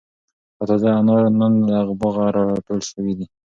[0.57, 3.25] دا تازه انار نن له باغه را ټول شوي دي.